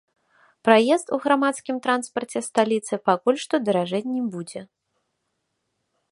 [0.67, 4.61] Праезд у грамадскім транспарце сталіцы пакуль што даражэць не будзе.